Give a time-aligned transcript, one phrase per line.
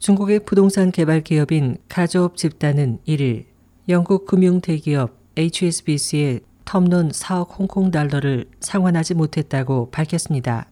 [0.00, 3.44] 중국의 부동산 개발 기업인 가조업 집단은 1일
[3.90, 10.70] 영국 금융 대기업 HSBC의 텀론 4억 홍콩 달러를 상환하지 못했다고 밝혔습니다.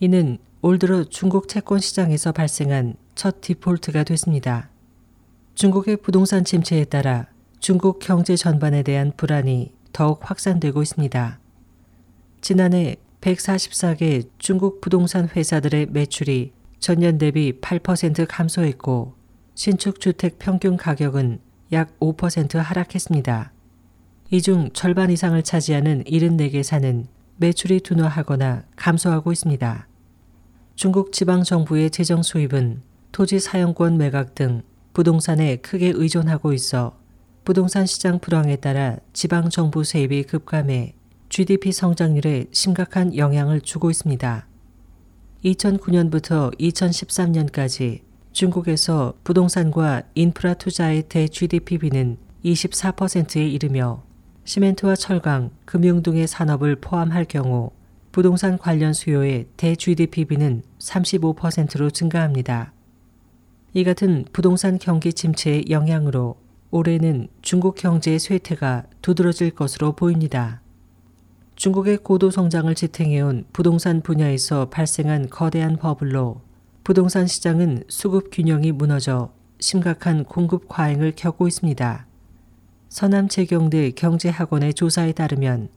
[0.00, 4.68] 이는 올 들어 중국 채권 시장에서 발생한 첫 디폴트가 됐습니다.
[5.54, 7.28] 중국의 부동산 침체에 따라
[7.58, 11.40] 중국 경제 전반에 대한 불안이 더욱 확산되고 있습니다.
[12.42, 19.14] 지난해 144개 중국 부동산 회사들의 매출이 전년 대비 8% 감소했고
[19.54, 21.40] 신축 주택 평균 가격은
[21.72, 23.52] 약 5% 하락했습니다.
[24.30, 29.88] 이 중 절반 이상을 차지하는 74개 사는 매출이 둔화하거나 감소하고 있습니다.
[30.74, 32.82] 중국 지방 정부의 재정 수입은
[33.12, 36.98] 토지 사용권 매각 등 부동산에 크게 의존하고 있어
[37.44, 40.94] 부동산 시장 불황에 따라 지방 정부 세입이 급감해
[41.28, 44.45] GDP 성장률에 심각한 영향을 주고 있습니다.
[45.44, 48.00] 2009년부터 2013년까지
[48.32, 54.02] 중국에서 부동산과 인프라 투자의 대 GDP비는 24%에 이르며
[54.44, 57.70] 시멘트와 철강, 금융 등의 산업을 포함할 경우
[58.12, 62.72] 부동산 관련 수요의 대 GDP비는 35%로 증가합니다.
[63.74, 66.36] 이 같은 부동산 경기 침체의 영향으로
[66.70, 70.62] 올해는 중국 경제의 쇠퇴가 두드러질 것으로 보입니다.
[71.66, 76.40] 중국의 고도 성장을 지탱해온 부동산 분야에서 발생한 거대한 버블로
[76.84, 82.06] 부동산 시장은 수급 균형이 무너져 심각한 공급 과잉을 겪고 있습니다.
[82.88, 85.68] 서남재경대 경제학원의 조사에 따르면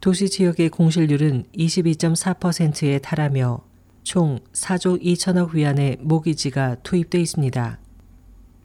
[0.00, 3.60] 도시 지역의 공실률은 22.4%에 달하며
[4.02, 7.78] 총 4조 2천억 위안의 모기지가 투입돼 있습니다.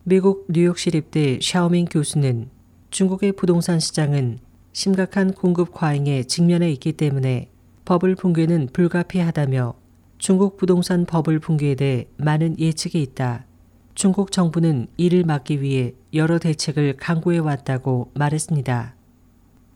[0.05, 2.49] 미국 뉴욕시립대 샤오밍 교수는
[2.89, 4.39] 중국의 부동산 시장은
[4.79, 7.49] 심각한 공급 과잉에 직면해 있기 때문에
[7.83, 9.73] 버블 붕괴는 불가피하다며
[10.19, 13.45] 중국 부동산 버블 붕괴에 대해 많은 예측이 있다.
[13.93, 18.95] 중국 정부는 이를 막기 위해 여러 대책을 강구해 왔다고 말했습니다.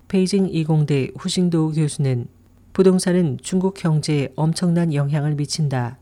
[0.07, 2.27] 베이징 이공대 후싱도 교수는
[2.71, 5.97] 부동산은 중국 경제에 엄청난 영향을 미친다.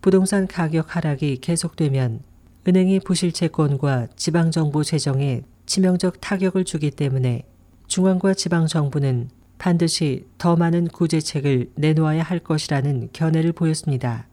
[0.00, 2.20] 부동산 가격 하락이 계속되면
[2.66, 7.44] 은행의 부실 채권과 지방정부 재정에 치명적 타격을 주기 때문에
[7.96, 14.26] 중앙과 지방 정부는 반드시 더 많은 구제책을 내놓아야 할 것이라는 견해를 보였습니다.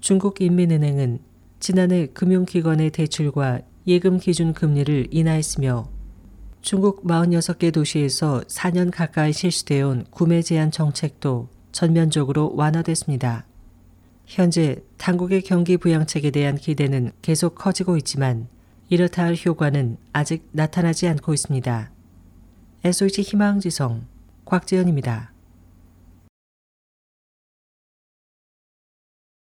[0.00, 1.20] 중국인민은행은
[1.60, 5.88] 지난해 금융기관의 대출과 예금 기준 금리를 인하했으며
[6.62, 13.46] 중국 46개 도시에서 4년 가까이 실시되어 온 구매 제한 정책도 전면적으로 완화됐습니다.
[14.26, 18.48] 현재 당국의 경기 부양책에 대한 기대는 계속 커지고 있지만
[18.88, 21.93] 이렇다 할 효과는 아직 나타나지 않고 있습니다.
[22.86, 24.06] SOH 희망지성
[24.44, 25.33] 곽지연입니다.